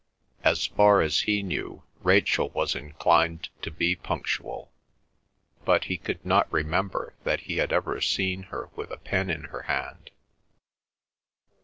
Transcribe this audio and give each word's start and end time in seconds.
As 0.43 0.65
far 0.65 1.03
as 1.03 1.19
he 1.29 1.43
knew 1.43 1.83
Rachel 1.99 2.49
was 2.49 2.73
inclined 2.73 3.49
to 3.61 3.69
be 3.69 3.95
punctual, 3.95 4.71
but 5.63 5.83
he 5.83 5.97
could 5.99 6.25
not 6.25 6.51
remember 6.51 7.13
that 7.23 7.41
he 7.41 7.57
had 7.57 7.71
ever 7.71 8.01
seen 8.01 8.41
her 8.49 8.71
with 8.75 8.89
a 8.89 8.97
pen 8.97 9.29
in 9.29 9.43
her 9.53 9.61
hand. 9.61 10.09